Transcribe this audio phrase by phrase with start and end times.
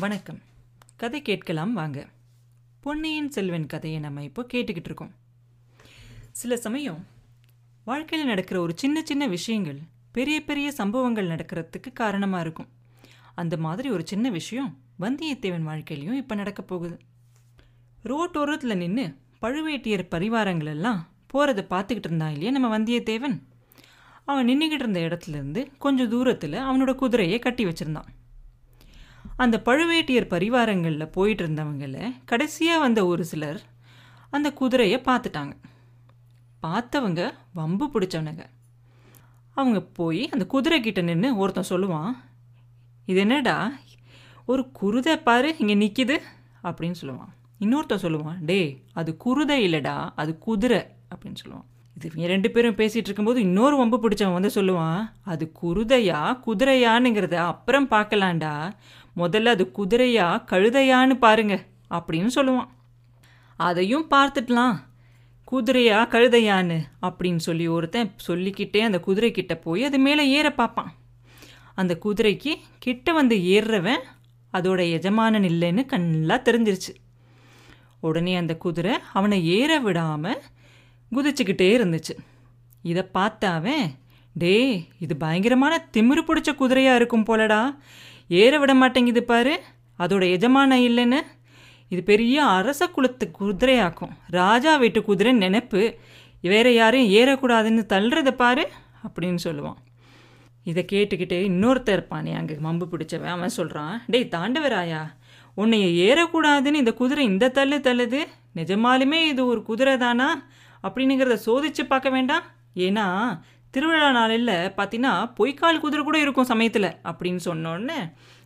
[0.00, 0.40] வணக்கம்.
[0.96, 2.06] கதை கேட்கலாம் வாங்க.
[2.80, 5.14] பொன்னியின் செல்வன் கதையை நம்ம இப்போ கேட்டுக்கிட்டு இருக்கோம்.
[6.32, 7.06] சில சமயம்
[7.84, 9.78] வாழ்க்கையில் நடக்கிற ஒரு சின்ன சின்ன விஷயங்கள்
[10.12, 12.68] பெரிய பெரிய சம்பவங்கள் நடக்கிறதுக்கு காரணமாக இருக்கும்.
[13.34, 16.98] அந்த மாதிரி ஒரு சின்ன விஷயம் வந்தியத்தேவன் வாழ்க்கையிலையும் இப்போ நடக்க போகுது.
[18.04, 23.42] ரோட்டோரத்தில் நின்று பழுவேட்டியர் பரிவாரங்கள் எல்லாம் போகிறத பார்த்துக்கிட்டு இருந்தான் இல்லையா நம்ம வந்தியத்தேவன்?
[24.24, 28.08] அவன் நின்றுக்கிட்டு இருந்த இடத்துல இருந்து கொஞ்சம் தூரத்தில் அவனோட குதிரையை கட்டி வச்சிருந்தான்.
[29.42, 33.60] அந்த பழுவேட்டியர் பரிவாரங்களில் போயிட்டு இருந்தவங்கள கடைசியாக வந்த ஒரு சிலர்
[34.30, 35.52] அந்த குதிரையை பார்த்துட்டாங்க.
[36.62, 37.20] பார்த்தவங்க
[37.58, 38.44] வம்பு பிடிச்சவனுங்க.
[39.54, 42.12] அவங்க போய் அந்த குதிரை கிட்ட நின்று ஒருத்தன் சொல்லுவான்
[43.06, 43.56] இது என்னடா?
[44.44, 46.18] ஒரு குருதை பாரு இங்கே நிற்கிது
[46.62, 47.32] அப்படின்னு சொல்லுவான்.
[47.60, 48.60] இன்னொருத்தன் சொல்லுவான் டே
[48.92, 50.82] அது குருதை இல்லைடா அது குதிரை
[51.14, 51.68] அப்படின்னு சொல்லுவான்.
[51.98, 57.88] இது இவங்க ரெண்டு பேரும் பேசிகிட்டு இருக்கும்போது இன்னொரு வம்பு பிடிச்சவன் வந்து சொல்லுவான் அது குருதையா குதிரையானுங்கிறத அப்புறம்
[57.90, 58.52] பார்க்கலாண்டா
[59.16, 61.54] முதல்ல அது குதிரையா கழுதையான்னு பாருங்க
[61.90, 62.68] அப்படின்னு சொல்லுவான்.
[63.56, 64.76] அதையும் பார்த்துடலாம்
[65.52, 70.92] குதிரையா கழுதையான்னு அப்படின்னு சொல்லி ஒருத்தன் சொல்லிக்கிட்டே அந்த குதிரைக்கிட்ட போய் அது மேலே ஏற பார்ப்பான்.
[71.74, 74.04] அந்த குதிரைக்கு கிட்ட வந்து ஏறுறவன்
[74.52, 76.94] அதோட எஜமானன் இல்லைன்னு கண்ணெல்லாம் தெரிஞ்சிருச்சு.
[78.00, 80.40] உடனே அந்த குதிரை அவனை ஏற விடாமல்
[81.12, 82.14] குதிச்சுக்கிட்டே இருந்துச்சு.
[82.82, 83.78] இதை பார்த்தாவே
[84.32, 87.76] டே இது பயங்கரமான திமிரு பிடிச்ச குதிரையாக இருக்கும் போலடா.
[88.28, 89.60] ஏற விட மாட்டேங்குது பாரு.
[89.98, 91.20] அதோட எஜமானம் இல்லைன்னு.
[91.88, 94.10] இது பெரிய அரச குலத்து குதிரையாக்கும்.
[94.26, 95.94] ராஜா வீட்டு குதிரை நினைப்பு.
[96.40, 98.68] வேற யாரையும் ஏறக்கூடாதுன்னு தள்ளுறத பாரு
[99.08, 99.78] அப்படின்னு சொல்லுவான்.
[100.64, 102.34] இதை கேட்டுக்கிட்டே இன்னொருத்தர் இருப்பானே.
[102.34, 103.32] அங்கே மம்பு பிடிச்சவன்.
[103.36, 105.02] அவன் சொல்கிறான் டேய் தாண்டவராயா.
[105.56, 108.20] உன்னைய ஏறக்கூடாதுன்னு இந்த குதிரை இந்த தள்ளு தள்ளுது.
[108.54, 110.46] நிஜமாலுமே இது ஒரு குதிரை தானா
[110.82, 112.44] அப்படின்னுங்கிறத சோதிச்சு பார்க்க வேண்டாம்.
[112.86, 113.06] ஏன்னா
[113.70, 117.98] திருவிழா நாளில் பார்த்தீங்கன்னா பொய்க்கால் குதிரை கூட இருக்கும் சமயத்தில் அப்படின்னு சொன்னோடனே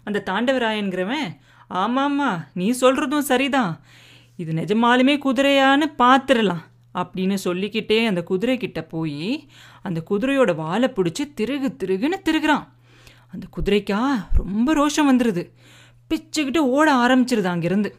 [0.06, 1.28] அந்த தாண்டவராயன்கிறவன்
[1.82, 3.72] ஆமாம்மா நீ சொல்கிறதும் சரிதான்.
[4.36, 6.62] இது நிஜமாலுமே குதிரையான்னு பார்த்துடலாம்
[6.94, 9.48] அப்படின்னு சொல்லிக்கிட்டே அந்த குதிரைக்கிட்ட போய்
[9.82, 12.66] அந்த குதிரையோட வாழை பிடிச்சி திருகு திருகுன்னு திருகுறான்.
[13.32, 14.00] அந்த குதிரைக்கா
[14.40, 15.44] ரொம்ப ரோஷம் வந்துடுது
[16.10, 17.90] பிச்சுக்கிட்டு ஓட ஆரம்பிச்சிருது அங்கேருந்து.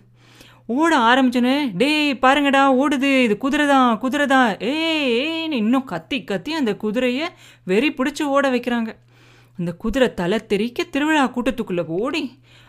[0.70, 6.72] ஓட ஆரம்பிச்சோன்னு டேய் பாருங்கடா ஓடுது இது குதிரை தான் குதிரை தான் ஏன்னு இன்னும் கத்தி கத்தி அந்த
[6.84, 7.26] குதிரையை
[7.72, 8.92] வெறி பிடிச்சி ஓட வைக்கிறாங்க.
[9.60, 12.24] அந்த குதிரை தலை தெறிக்க திருவிழா கூட்டத்துக்குள்ளே ஓடி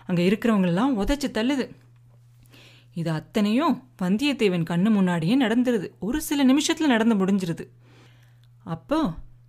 [0.07, 1.67] அங்கே இருக்கிறவங்களெல்லாம் உதச்சி தள்ளுது.
[3.01, 5.87] இது அத்தனையும் வந்தியத்தேவன் கண்ணு முன்னாடியே நடந்துருது.
[5.99, 7.65] ஒரு சில நிமிஷத்தில் நடந்து முடிஞ்சிருது.
[8.75, 8.99] அப்போ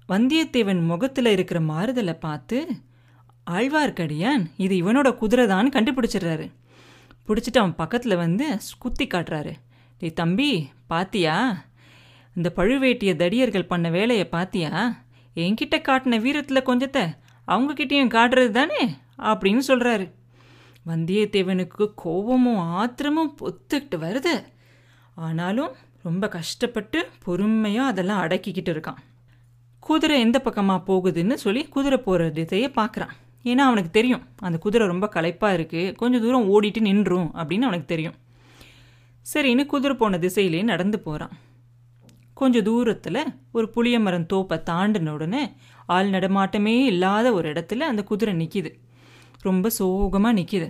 [0.10, 2.60] வந்தியத்தேவன் முகத்தில் இருக்கிற மாறுதலை பார்த்து
[3.48, 6.48] ஆழ்வார்க்கடியான் இது இவனோட குதிரை தான் கண்டுபிடிச்சிடுறாரு.
[7.28, 9.54] பிடிச்சிட்டு அவன் பக்கத்தில் வந்து குத்தி காட்டுறாரு.
[9.98, 11.66] டேய் தம்பி பாத்தியா?
[12.36, 15.04] இந்த பழுவேட்டிய தடியர்கள் பண்ண வேலையை பாத்தியா?
[15.36, 18.96] என்கிட்ட காட்டின வீரத்தில் கொஞ்சத்தை அவங்கக்கிட்டேயும் காட்டுறது தானே?
[19.18, 20.12] அப்படின்னு சொல்கிறாரு
[20.88, 24.44] வந்தியத்தேவனுக்கு கோபமும் ஆத்திரமும் பொத்துக்கிட்டு வருது.
[25.16, 25.72] ஆனாலும்
[26.04, 29.02] ரொம்ப கஷ்டப்பட்டு பொறுமையாக அதெல்லாம் அடக்கிக்கிட்டு இருக்கான்.
[29.80, 34.24] குதிரை எந்த பக்கமாக போகுதுன்னு சொல்லி குதிரை போகிற திசையை பார்க்குறான் ஏன்னா அவனுக்கு தெரியும்.
[34.36, 38.14] அந்த குதிரை ரொம்ப களைப்பாக இருக்குது கொஞ்சம் தூரம் ஓடிட்டு நின்றும் அப்படின்னு அவனுக்கு தெரியும்.
[39.34, 41.32] சரின்னு குதிரை போன திசையிலே நடந்து போகிறான்
[42.34, 45.52] கொஞ்சம் தூரத்தில் ஒரு புளிய மரம் தோப்பை தாண்டின உடனே
[45.86, 48.74] ஆள் நடமாட்டமே இல்லாத ஒரு இடத்துல அந்த குதிரை நிற்கிது
[49.42, 50.68] ரொம்ப சோகமாக நிற்கிது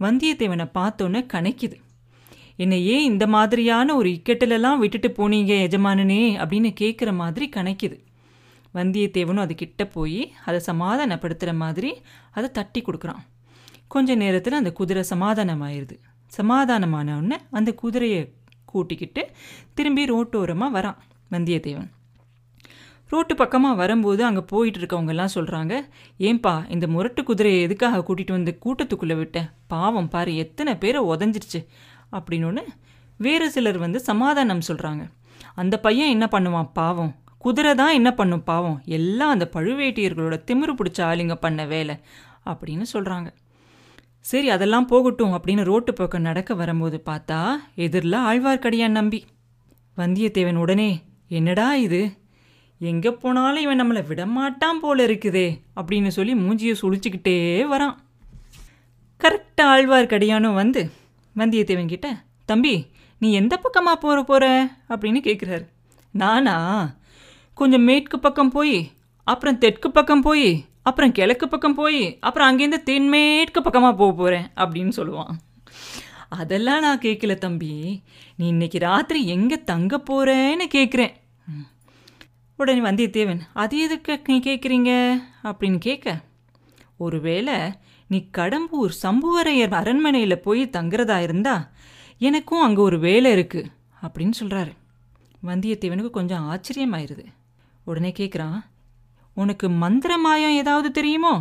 [0.00, 1.76] வந்தியத்தேவனை பார்த்தோன்னே கணக்கிது
[2.56, 6.20] என்னை ஏன் இந்த மாதிரியான ஒரு இக்கட்டிலெல்லாம் விட்டுட்டு போனீங்க எஜமானனே?
[6.36, 7.98] அப்படின்னு கேட்குற மாதிரி கணைக்குது
[8.78, 11.90] வந்தியத்தேவனும் அது கிட்ட போய் அதை சமாதானப்படுத்துகிற மாதிரி
[12.36, 13.22] அதை தட்டி கொடுக்குறான்.
[13.94, 15.96] கொஞ்ச நேரத்தில் அந்த குதிரை சமாதானமாயிருது.
[16.32, 18.22] சமாதானமான உடனே அந்த குதிரையை
[18.64, 19.22] கூட்டிக்கிட்டு
[19.74, 20.98] திரும்பி ரோட்டோரமாக வரான்
[21.30, 21.90] வந்தியத்தேவன்.
[23.10, 25.74] ரோட்டு பக்கமாக வரும்போது அங்கே போயிட்டு இருக்கவங்கெல்லாம் சொல்கிறாங்க
[26.18, 29.38] ஏன்பா இந்த முரட்டு குதிரையை எதுக்காக கூட்டிகிட்டு வந்து கூட்டத்துக்குள்ளே விட்ட?
[29.66, 31.60] பாவம் பாரு எத்தனை பேரை உதஞ்சிருச்சு.
[32.16, 32.64] அப்படின்னு
[33.26, 35.04] வேறு சிலர் வந்து சமாதானம் சொல்கிறாங்க
[35.54, 36.68] அந்த பையன் என்ன பண்ணுவான்?
[36.72, 38.42] பாவம் குதிரை தான் என்ன பண்ணும்?
[38.42, 41.96] பாவம் எல்லாம் அந்த பழுவேட்டியர்களோட திமிரு பிடிச்ச ஆளுங்க பண்ண வேலை
[42.46, 43.28] அப்படின்னு சொல்கிறாங்க
[44.20, 47.40] சரி அதெல்லாம் போகட்டும் அப்படின்னு ரோட்டு பக்கம் நடக்க வரும்போது பார்த்தா
[47.74, 49.20] எதிரில் ஆழ்வார்க்கடியான் நம்பி.
[49.96, 50.88] வந்தியத்தேவன் உடனே
[51.28, 52.00] என்னடா இது?
[52.80, 55.46] எங்கே போனாலும் இவன் நம்மளை விடமாட்டான் போல இருக்குதே
[55.76, 57.36] அப்படின்னு சொல்லி மூஞ்சியை சுழிச்சுக்கிட்டே
[57.72, 57.96] வரான்.
[59.20, 60.82] கரெக்டாக ஆழ்வார்க்கடியானும் வந்து
[61.36, 62.08] வந்தியத்தேவன் கிட்ட
[62.44, 62.74] தம்பி
[63.18, 64.46] நீ எந்த பக்கமாக போகிற போகிற
[64.88, 65.66] அப்படின்னு கேட்குறாரு
[66.14, 66.56] நானா?
[67.56, 68.78] கொஞ்சம் மேற்கு பக்கம் போய்
[69.24, 70.48] அப்புறம் தெற்கு பக்கம் போய்
[70.82, 75.32] அப்புறம் கிழக்கு பக்கம் போய் அப்புறம் அங்கேருந்து தென்மேற்கு பக்கமாக போக போகிறேன் அப்படின்னு சொல்லுவான்.
[76.28, 78.02] அதெல்லாம் நான் கேட்கல தம்பி.
[78.36, 81.14] நீ இன்னைக்கு ராத்திரி எங்கே தங்க போகிறேன்னு கேட்குறேன்
[82.58, 84.92] உடனே வந்தியத்தேவன் அது எதுக்கு நீ கேட்குறீங்க
[85.42, 86.16] அப்படின்னு கேட்க
[86.96, 87.56] ஒருவேளை
[88.08, 91.56] நீ கடம்பூர் சம்புவரையர் அரண்மனையில் போய் தங்குறதா இருந்தா
[92.18, 93.72] எனக்கும் அங்கே ஒரு வேலை இருக்குது
[94.02, 94.72] அப்படின்னு சொல்கிறாரு
[95.46, 97.26] வந்தியத்தேவனுக்கு கொஞ்சம் ஆச்சரியமாயிருது.
[97.86, 98.58] உடனே கேட்குறான்
[99.34, 101.34] உனக்கு மந்திர மாயம் ஏதாவது தெரியுமோ?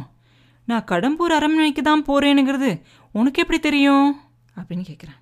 [0.65, 2.81] நான் கடம்பூர் அரண்மனைக்கு தான் போகிறேனுங்கிறது
[3.11, 4.07] உனக்கு எப்படி தெரியும்?
[4.55, 5.19] அப்படின்னு கேட்குறேன்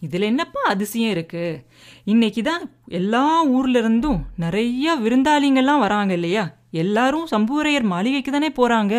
[0.00, 1.64] இதில் என்னப்பா அதிசயம் இருக்குது
[2.04, 6.44] இன்னைக்கு தான் எல்லா ஊர்லேருந்தும் நிறையா நிறைய விருந்தாளிங்கெல்லாம் வராங்க இல்லையா?
[6.70, 8.94] எல்லாரும் சம்புவரையர் மாளிகைக்கு தானே போகிறாங்க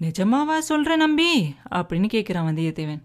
[0.00, 1.54] நிஜமாவா சொல்கிற நம்பி?
[1.70, 3.02] அப்படின்னு கேட்குறான் வந்தியத்தேவன்.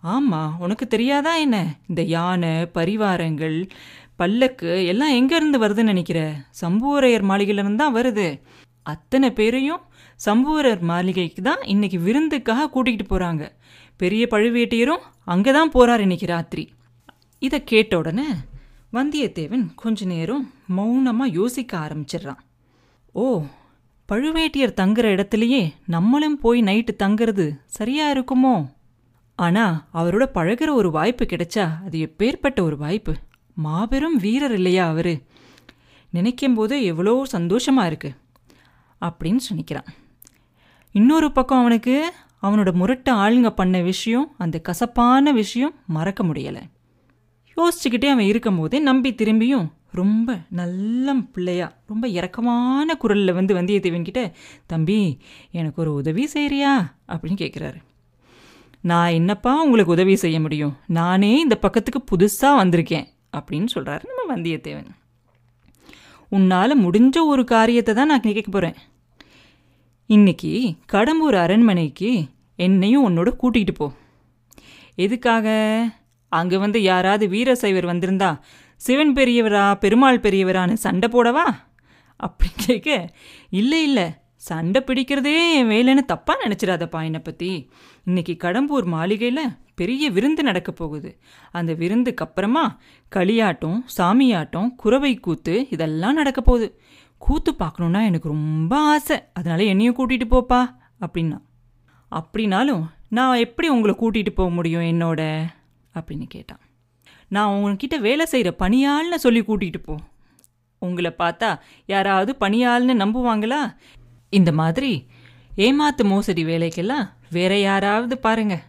[0.00, 1.74] ஆமாம் உனக்கு தெரியாதா என்ன?
[1.88, 3.68] இந்த யானை பரிவாரங்கள்
[4.18, 6.20] பல்லக்கு எல்லாம் எங்கேருந்து வருதுன்னு நினைக்கிற?
[6.62, 8.28] சம்புவரையர் மாளிகையிலேருந்து தான் வருது.
[8.86, 9.82] அத்தனை பேரையும்
[10.20, 13.44] சம்புவரர் மாளிகைக்கு தான் இன்னைக்கு விருந்துக்காக கூட்டிகிட்டு போகிறாங்க
[13.96, 16.64] பெரிய பழுவேட்டையரும் அங்கே தான் போகிறார் இன்னைக்கு ராத்திரி.
[17.42, 18.28] இதை கேட்ட உடனே
[18.96, 20.44] வந்தியத்தேவன் கொஞ்ச நேரம்
[20.76, 22.40] மௌனமாக யோசிக்க ஆரம்பிச்சிடுறான்.
[23.14, 23.24] ஓ
[24.08, 25.62] பழுவேட்டியர் தங்குற இடத்துலையே
[25.94, 27.46] நம்மளும் போய் நைட்டு தங்குறது
[27.78, 28.56] சரியா இருக்குமோ?
[29.38, 33.14] ஆனால் அவரோட பழகுற ஒரு வாய்ப்பு கிடைச்சா அது எப்பேற்பட்ட ஒரு வாய்ப்பு.
[33.56, 35.22] மாபெரும் வீரர் இல்லையா அவரு?
[36.10, 38.12] நினைக்கும் போது எவ்வளோ சந்தோஷமா இருக்கு.
[39.00, 39.86] அப்படின்னு சொன்னிக்கிறான்
[40.92, 42.12] இன்னொரு பக்கம் அவனுக்கு
[42.42, 46.62] அவனோட முரட்டு ஆளுங்க பண்ண விஷயம் அந்த கசப்பான விஷயம் மறக்க முடியலை.
[47.56, 54.34] யோசிச்சுக்கிட்டே அவன் இருக்கும்போதே நம்பி திரும்பியும் ரொம்ப நல்ல பிள்ளையா ரொம்ப இறக்கமான குரலில் வந்து வந்தியத்தேவன் கிட்ட
[54.66, 55.18] தம்பி
[55.50, 56.72] எனக்கு ஒரு உதவி செய்கிறியா
[57.08, 57.82] அப்படின்னு கேட்குறாரு
[58.80, 60.76] நான் என்னப்பா உங்களுக்கு உதவி செய்ய முடியும்?
[60.86, 63.14] நானே இந்த பக்கத்துக்கு புதுசாக வந்திருக்கேன்.
[63.38, 64.90] அப்படின்னு சொல்கிறாரு நம்ம வந்தியத்தேவன்.
[66.28, 68.78] உன்னால் முடிஞ்ச ஒரு காரியத்தை தான் நான் கேட்க போகிறேன்
[70.06, 72.10] இன்னைக்கு கடம்பூர் அரண்மனைக்கு
[72.56, 73.86] என்னையும் உன்னோட கூட்டிகிட்டு போ.
[74.94, 75.46] எதுக்காக?
[76.32, 78.30] அங்கே வந்து யாராவது வீரசைவர் வந்திருந்தா
[78.80, 81.44] சிவன் பெரியவரா பெருமாள் பெரியவரான்னு சண்டை போடவா?
[82.20, 82.90] அப்படி கேட்க
[83.50, 84.06] இல்லை இல்லை.
[84.36, 87.70] சண்டை பிடிக்கிறதே என் வேலைன்னு தப்பாக நினச்சிடாதப்பா என்னை பற்றி
[88.04, 91.18] இன்னைக்கு கடம்பூர் மாளிகையில் பெரிய விருந்து நடக்க போகுது.
[91.52, 92.78] அந்த விருந்துக்கு அப்புறமா
[93.16, 96.80] களியாட்டம் சாமியாட்டம் குறவை கூத்து இதெல்லாம் நடக்க போகுது.
[97.18, 99.22] கூத்து பார்க்கணுன்னா எனக்கு ரொம்ப ஆசை.
[99.32, 101.42] அதனால என்னையும் கூட்டிகிட்டு போப்பா அப்படின்னா.
[102.10, 105.46] அப்படின்னாலும் நான் எப்படி உங்களை கூட்டிகிட்டு போக முடியும் என்னோட?
[105.94, 106.60] அப்படின்னு கேட்டான்.
[107.28, 109.96] நான் உங்ககிட்ட வேலை செய்கிற பணியாள்னு சொல்லி கூட்டிகிட்டு போ.
[110.78, 113.76] உங்களை பார்த்தா யாராவது பணியாள்னு நம்புவாங்களா?
[114.28, 115.06] இந்த மாதிரி
[115.56, 118.62] ஏமாத்து மோசடி வேலைக்கெல்லாம் வேற யாராவது பாருங்க.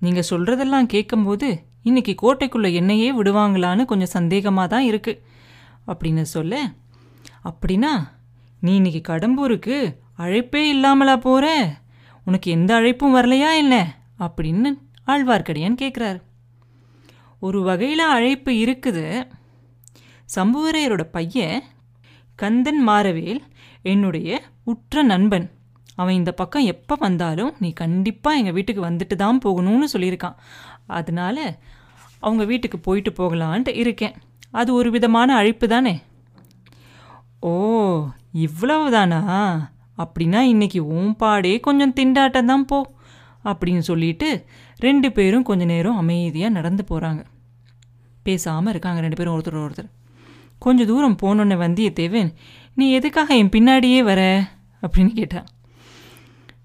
[0.00, 5.22] நீங்கள் சொல்கிறதெல்லாம் கேட்கும்போது இன்னைக்கு கோட்டைக்குள்ளே என்னையே விடுவாங்களான்னு கொஞ்சம் சந்தேகமாக தான் இருக்குது
[5.86, 6.74] அப்படின்னு சொல்ல
[7.44, 7.92] அப்படின்னா
[8.60, 11.74] நீ இன்னைக்கு கடம்பூருக்கு அழைப்பே இல்லாமலா போற?
[12.24, 13.96] உனக்கு எந்த அழைப்பும் வரலையா என்ன?
[14.18, 16.22] அப்படின்னு ஆழ்வார்க்கடியான் கேட்குறாரு
[17.38, 19.28] ஒரு வகையில் அழைப்பு இருக்குது.
[20.34, 21.62] சம்புவரையரோட பையன்
[22.42, 23.42] கந்தன் மாரவேல்
[23.92, 24.40] என்னுடைய
[24.70, 25.46] உற்ற நண்பன்.
[26.00, 30.38] அவன் இந்த பக்கம் எப்போ வந்தாலும் நீ கண்டிப்பாக எங்கள் வீட்டுக்கு வந்துட்டு தான் போகணும்னு சொல்லியிருக்கான்.
[30.98, 31.36] அதனால
[32.26, 34.16] அவங்க வீட்டுக்கு போயிட்டு போகலான்ட்டு இருக்கேன்.
[34.60, 35.94] அது ஒரு விதமான அழைப்பு தானே?
[37.50, 37.52] ஓ
[38.46, 39.20] இவ்வளவுதானா?
[40.02, 42.78] அப்படின்னா இன்னைக்கு உன் பாடே கொஞ்சம் திண்டாட்டம் தான் போ
[43.50, 44.28] அப்படின்னு சொல்லிட்டு
[44.86, 47.22] ரெண்டு பேரும் கொஞ்ச நேரம் அமைதியாக நடந்து போகிறாங்க
[48.26, 49.90] பேசாமல் இருக்காங்க ரெண்டு பேரும் ஒருத்தர் ஒருத்தர்.
[50.64, 52.30] கொஞ்சம் தூரம் போனோன்னே வந்தியத்தேவன்
[52.74, 54.20] நீ எதுக்காக என் பின்னாடியே வர?
[54.82, 55.48] அப்படின்னு கேட்டான்.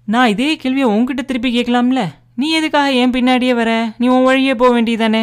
[0.04, 2.02] நான் இதே கேள்வியை உங்ககிட்ட திருப்பி கேட்கலாம்ல.
[2.34, 3.70] நீ எதுக்காக என் பின்னாடியே வர?
[3.98, 5.22] நீ உன் வழியே போக வேண்டியதானே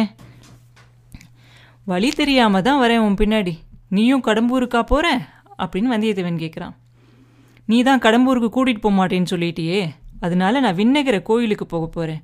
[1.84, 3.54] வழி தெரியாம தான் வரேன் உன் பின்னாடி.
[3.88, 5.06] நீயும் கடம்பூருக்கா போற?
[5.62, 6.74] அப்படின்னு வந்தியத்தேவன் கேட்குறான்.
[7.66, 9.80] நீ தான் கடம்பூருக்கு கூட்டிகிட்டு போக மாட்டேன்னு சொல்லிட்டியே.
[10.20, 12.22] அதனால நான் விண்ணகர கோயிலுக்கு போக போகிறேன்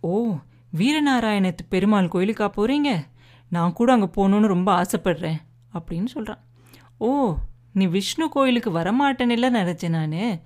[0.00, 0.34] ஓ
[0.78, 2.90] வீரநாராயணத்து பெருமாள் கோயிலுக்கா போகிறீங்க
[3.54, 5.38] நான் கூட அங்கே போகணுன்னு ரொம்ப ஆசைப்படுறேன்.
[5.74, 6.44] அப்படின்னு சொல்கிறான்
[6.96, 7.34] ஓ
[7.72, 10.40] நீ விஷ்ணு கோயிலுக்கு வரமாட்டேன்னு நினச்சேன் நான்.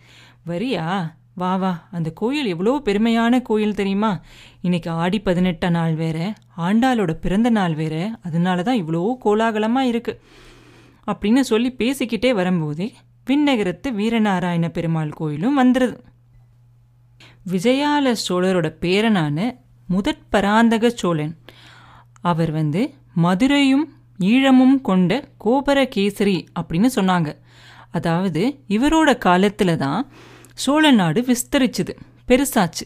[0.47, 1.13] வரியா?
[1.35, 1.89] வா வா.
[1.91, 4.21] அந்த கோயில் எவ்வளோ பெருமையான கோயில் தெரியுமா?
[4.61, 8.11] இன்னைக்கு ஆடி பதினெட்டாம் நாள் வேறு ஆண்டாளோட பிறந்த நாள் வேறு.
[8.23, 10.19] அதனால தான் இவ்வளோ கோலாகலமாக இருக்குது
[11.07, 12.95] அப்படின்னு சொல்லி பேசிக்கிட்டே வரும்போதே
[13.27, 15.99] விண்ணகரத்து வீரநாராயண பெருமாள் கோயிலும் வந்துடுது
[17.51, 21.39] விஜயால சோழரோட பேரனான முதற் பராந்தக சோழன்.
[22.21, 27.37] அவர் வந்து மதுரையும் ஈழமும் கொண்ட கோபரகேசரி அப்படின்னு சொன்னாங்க.
[27.91, 30.11] அதாவது இவரோட காலத்தில் தான்
[30.55, 31.97] சோழ நாடு விஸ்தரிச்சுது
[32.29, 32.85] பெருசாச்சு.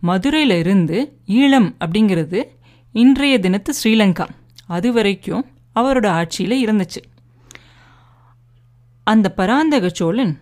[0.00, 2.44] மதுரையில் இருந்து ஈழம் அப்படிங்கிறது
[2.92, 4.26] இன்றைய தினத்து ஸ்ரீலங்கா.
[4.66, 7.00] அது வரைக்கும் அவரோட ஆட்சியில் இருந்துச்சு.
[9.04, 10.40] அந்த பராந்தக சோழன்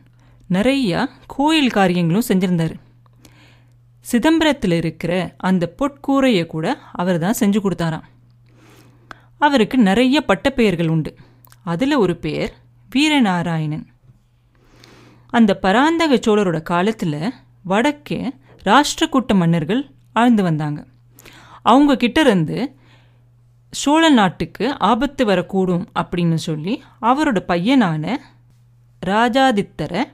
[0.50, 2.75] நிறையா கோயில் காரியங்களும் செஞ்சிருந்தார்.
[4.06, 8.04] சிதம்பரத்தில் இருக்கிற அந்த பொற்கூரையை கூட அவர் தான் செஞ்சு கொடுத்தாராம்.
[9.38, 11.16] அவருக்கு நிறைய பட்டப்பெயர்கள் உண்டு.
[11.64, 12.52] அதில் ஒரு பெயர்
[12.95, 13.87] வீரநாராயணன்.
[15.26, 18.33] அந்த பராந்தக சோழரோட காலத்தில் வடக்கே
[18.64, 20.85] ராஷ்டிரக்கூட்ட மன்னர்கள் ஆழ்ந்து வந்தாங்க.
[21.62, 22.75] அவங்க கிட்ட இருந்து
[23.71, 28.16] சோழ நாட்டுக்கு ஆபத்து வரக்கூடும் அப்படின்னு சொல்லி அவரோட பையனான
[29.07, 30.05] ராஜாதித்தரை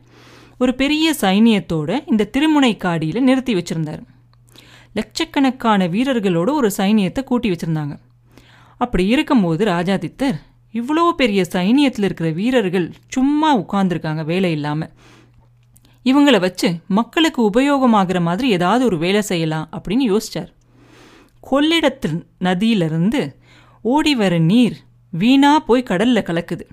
[0.58, 4.02] ஒரு பெரிய சைனியத்தோட இந்த திருமுனைக்காடியில் நிறுத்தி வச்சுருந்தார்.
[4.94, 7.98] லட்சக்கணக்கான வீரர்களோட ஒரு சைனியத்தை கூட்டி வச்சுருந்தாங்க.
[8.84, 10.38] அப்படி இருக்கும்போது ராஜாதித்தர்
[10.74, 14.92] இவ்வளோ பெரிய சைனியத்தில் இருக்கிற வீரர்கள் சும்மா உட்கார்ந்துருக்காங்க வேலை இல்லாமல்
[16.06, 20.50] இவங்கள வச்சு மக்களுக்கு உபயோகமாகிற மாதிரி ஏதாவது ஒரு வேலை செய்யலாம் அப்படின்னு யோசிச்சார்.
[21.50, 22.10] கொள்ளிடத்து
[22.46, 23.20] நதியிலிருந்து
[23.84, 24.76] ஓடி வர நீர்
[25.12, 26.64] வீணாக போய் கடலில் கலக்குது.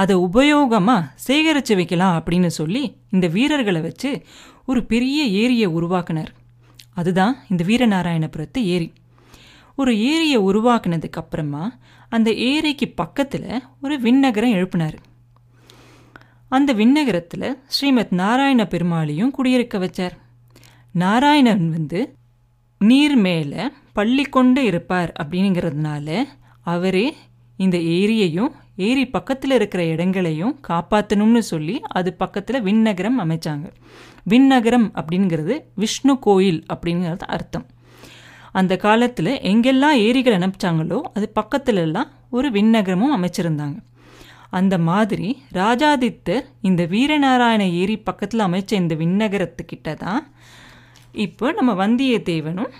[0.00, 4.10] அதை உபயோகமாக சேகரித்து வைக்கலாம் அப்படின்னு சொல்லி இந்த வீரர்களை வச்சு
[4.66, 6.32] ஒரு பெரிய ஏரியை உருவாக்குனார்.
[7.00, 8.88] அதுதான் இந்த வீரநாராயணபுரத்து ஏரி.
[9.76, 11.76] ஒரு ஏரியை உருவாக்குனதுக்கு அப்புறமா
[12.08, 14.96] அந்த ஏரிக்கு பக்கத்தில் ஒரு விண்ணகரம் எழுப்பினார்.
[16.48, 20.10] அந்த விண்ணகரத்தில் ஸ்ரீமத் நாராயண பெருமாளையும் குடியிருக்க வச்சார்.
[20.92, 22.14] நாராயணன் வந்து
[22.78, 26.24] நீர் மேலே பள்ளி கொண்டு இருப்பார் அப்படிங்கிறதுனால
[26.62, 27.16] அவரே
[27.56, 33.70] இந்த ஏரியையும் ஏரி பக்கத்தில் இருக்கிற இடங்களையும் காப்பாற்றணும்னு சொல்லி அது பக்கத்தில் விண்ணகரம் அமைச்சாங்க.
[34.30, 37.66] விண்ணகரம் அப்படிங்கிறது விஷ்ணு கோயில் அப்படிங்கிறது அர்த்தம்.
[38.58, 43.76] அந்த காலத்தில் எங்கெல்லாம் ஏரிகள் அனுப்பிச்சாங்களோ அது பக்கத்துலலாம் ஒரு விண்ணகரமும் அமைச்சிருந்தாங்க.
[44.58, 50.22] அந்த மாதிரி ராஜாதித்தர் இந்த வீரநாராயண ஏரி பக்கத்தில் அமைச்ச இந்த விண்ணகரத்துக்கிட்ட தான்
[51.26, 52.72] இப்போ நம்ம வந்தியத்தேவனும்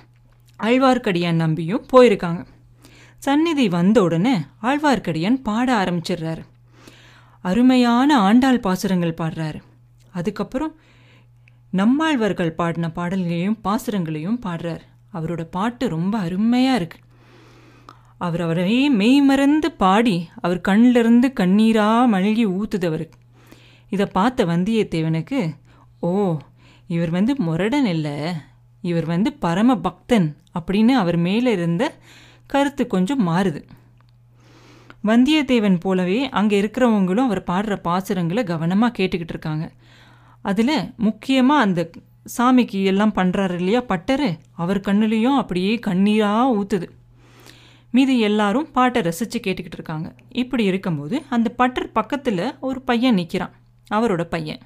[0.61, 2.43] ஆழ்வார்க்கடியான் நம்பியும் போயிருக்காங்க.
[3.23, 6.43] சந்நிதி வந்த உடனே ஆழ்வார்க்கடியான் பாட ஆரம்பிச்சிடுறாரு.
[7.45, 9.61] அருமையான ஆண்டாள் பாசுரங்கள் பாடுறாரு.
[10.13, 10.75] அதுக்கப்புறம்
[11.71, 14.85] நம்மாழ்வர்கள் பாடின பாடல்களையும் பாசுரங்களையும் பாடுறார்.
[15.15, 16.99] அவரோட பாட்டு ரொம்ப அருமையாக இருக்கு.
[18.19, 23.19] அவர் அவரையே மெய்மறந்து பாடி அவர் கண்ணிலிருந்து கண்ணீராக மழுகி ஊத்துது அவருக்கு
[23.91, 25.41] இதை பார்த்த வந்தியத்தேவனுக்கு
[26.01, 26.11] ஓ
[26.87, 28.17] இவர் வந்து முரடன் இல்லை
[28.83, 30.29] இவர் வந்து பரம பக்தன்
[30.59, 31.85] அப்படின்னு அவர் மேலே இருந்த
[32.47, 33.61] கருத்து கொஞ்சம் மாறுது.
[35.05, 39.67] வந்தியத்தேவன் போலவே அங்கே இருக்கிறவங்களும் அவர் பாடுற பாசுரங்களை கவனமாக கேட்டுக்கிட்டு இருக்காங்க.
[40.43, 41.81] அதில் முக்கியமாக அந்த
[42.27, 43.83] சாமிக்கு எல்லாம் பண்ணுறாரு இல்லையா?
[43.83, 44.39] பட்டரு.
[44.53, 46.89] அவர் கண்ணுலேயும் அப்படியே கண்ணீராக ஊற்றுது
[47.91, 50.15] மீதி எல்லாரும் பாட்டை ரசித்து கேட்டுக்கிட்டு இருக்காங்க.
[50.29, 53.55] இப்படி இருக்கும்போது அந்த பட்டர் பக்கத்தில் ஒரு பையன் நிற்கிறான்
[53.95, 54.63] அவரோட பையன்.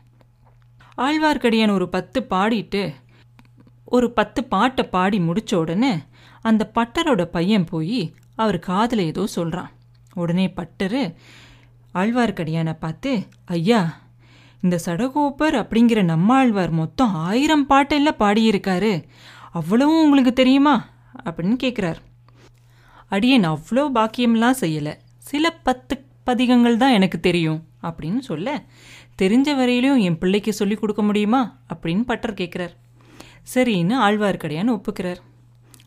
[0.97, 2.95] ஆழ்வார்க்கடியான் ஒரு பத்து பாடிட்டு
[3.85, 5.93] ஒரு பத்து பாட்டை பாடி முடித்த உடனே
[6.41, 8.01] அந்த பட்டரோட பையன் போய்
[8.35, 9.71] அவர் காதில் ஏதோ சொல்கிறான்
[10.15, 11.15] உடனே பட்டரு
[11.95, 13.81] ஆழ்வார்க்கடியானை பார்த்து ஐயா
[14.63, 19.05] இந்த சடகோப்பர் அப்படிங்கிற நம்மாழ்வார் மொத்தம் ஆயிரம் பாட்டெல்லாம் பாடியிருக்காரு.
[19.53, 20.89] அவ்வளவும் உங்களுக்கு தெரியுமா?
[21.25, 22.01] அப்படின்னு கேட்குறார்
[23.09, 24.95] அடியேன் அவ்வளோ பாக்கியம்லாம் செய்யலை.
[25.19, 28.63] சில பத்து பதிகங்கள் தான் எனக்கு தெரியும் அப்படின்னு சொல்ல
[29.23, 31.59] தெரிஞ்ச வரையிலையும் என் பிள்ளைக்கு சொல்லி கொடுக்க முடியுமா?
[31.75, 32.75] அப்படின்னு பட்டர் கேட்குறார்
[33.55, 35.21] சரின்னு ஆழ்வார்க்கடியான் ஒப்புக்கிறார்.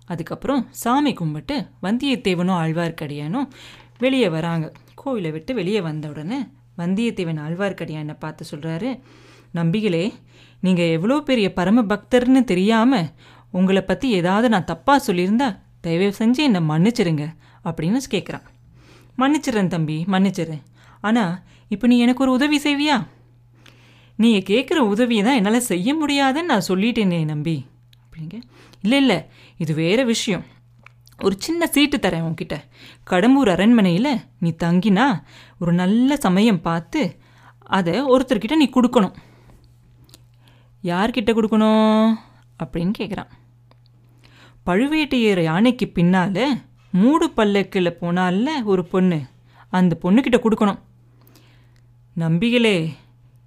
[0.06, 3.48] அதுக்கப்புறம் சாமி கும்பிட்டு வந்தியத்தேவனும் ஆழ்வார்க்கடியானும்
[3.98, 4.72] வெளியே வராங்க.
[5.06, 6.40] கோவிலை விட்டு வெளியே வந்த உடனே
[6.78, 9.00] வந்தியத்தேவன் ஆழ்வார்க்கடியானை பார்த்து சொல்கிறாரு
[9.54, 10.14] நம்பிகளே
[10.60, 13.12] நீங்கள் எவ்வளோ பெரிய பரம பக்தர்னு தெரியாமல்
[13.52, 17.26] உங்களை பற்றி ஏதாவது நான் தப்பாக சொல்லியிருந்தா தயவு செஞ்சு என்னை மன்னிச்சிருங்க
[17.66, 18.48] அப்படின்னு கேட்குறான்
[19.18, 20.64] மன்னிச்சிடுறேன் தம்பி மன்னிச்சிடுறேன்.
[21.00, 21.34] ஆனால்
[21.68, 23.08] இப்போ நீ எனக்கு ஒரு உதவி செய்வியா?
[24.16, 27.66] நீங்கள் கேட்குற உதவியை தான் என்னால் செய்ய முடியாதுன்னு நான் சொல்லிட்டேனே நம்பி.
[28.04, 28.42] அப்படிங்க.
[28.82, 29.26] இல்லை இல்லை
[29.58, 30.46] இது வேறு விஷயம்.
[31.24, 32.56] ஒரு சின்ன சீட்டு தரேன் உன்கிட்ட.
[33.10, 35.06] கடம்பூர் அரண்மனையில் நீ தங்கினா
[35.60, 37.02] ஒரு நல்ல சமயம் பார்த்து
[37.80, 39.14] அதை ஒருத்தர்கிட்ட நீ கொடுக்கணும்.
[40.84, 42.14] யார்கிட்ட கொடுக்கணும்?
[42.64, 43.32] அப்படின்னு கேட்குறான்
[44.66, 46.62] பழுவேட்டையர் யானைக்கு பின்னால்
[46.92, 49.20] மூடு பல்லக்கில் போனால ஒரு பொண்ணு.
[49.70, 50.80] அந்த பொண்ணுக்கிட்ட கொடுக்கணும்.
[52.18, 52.76] நம்பிகளே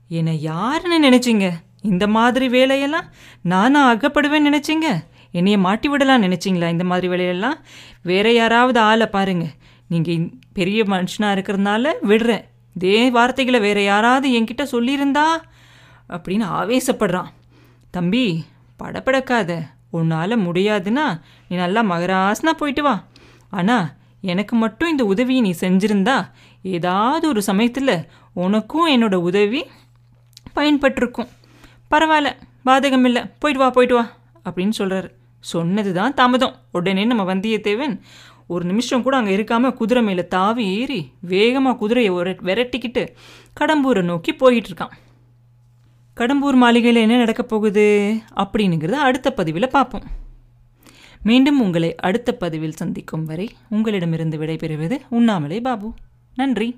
[0.08, 1.52] என்னை யாருன்னு நினைச்சிங்க?
[1.82, 3.08] இந்த மாதிரி வேலையெல்லாம்
[3.42, 4.88] நானும் அகப்படுவேன்னு நினைச்சிங்க?
[5.34, 6.68] என்னையை மாட்டி விடலாம் நினச்சிங்களா?
[6.68, 7.58] இந்த மாதிரி வேலையெல்லாம்?
[8.02, 9.54] வேற யாராவது ஆளை பாருங்கள்
[9.88, 12.44] நீங்கள் பெரிய மனுஷனாக இருக்கிறதுனால விடுறேன்.
[12.74, 15.26] இதே வார்த்தைகளை வேற யாராவது என்கிட்ட சொல்லியிருந்தா?
[16.08, 17.30] அப்படின்னு ஆவேசப்படுறான்.
[17.90, 18.44] தம்பி
[18.82, 19.50] படப்படக்காத.
[19.90, 23.04] உன்னால் முடியாதுன்னா நீ நல்லா மகராசனா போயிட்டு வா.
[23.50, 23.86] ஆனால்
[24.20, 26.16] எனக்கு மட்டும் இந்த உதவியை நீ செஞ்சிருந்தா
[26.62, 29.64] ஏதாவது ஒரு சமயத்தில் உனக்கும் என்னோட உதவி
[30.54, 31.30] பயன்பட்டிருக்கும்.
[31.90, 32.30] பரவாயில்ல
[32.64, 34.04] பாதகம் இல்லை போயிட்டு வா போயிட்டு வா
[34.44, 35.10] அப்படின்னு சொல்கிறாரு
[35.52, 36.54] சொன்னது தான் தாமதம்.
[36.72, 38.00] உடனே நம்ம வந்தியத்தேவன்
[38.46, 43.02] ஒரு நிமிஷம் கூட அங்கே இருக்காமல் குதிரை மேலே தாவி ஏறி வேகமாக குதிரையை ஒரு விரட்டிக்கிட்டு
[43.60, 44.94] கடம்பூரை நோக்கி போயிட்டு இருக்கான்.
[46.16, 47.86] கடம்பூர் மாளிகையில் என்ன நடக்கப் போகுது?
[48.36, 50.06] அப்படிங்கிறத அடுத்த பதிவில் பார்ப்போம்.
[51.22, 55.92] மீண்டும் உங்களை அடுத்த பதிவில் சந்திக்கும் வரை உங்களிடமிருந்து விடைபெறுவது உண்ணாமலே பாபு.
[56.34, 56.68] நன்றி.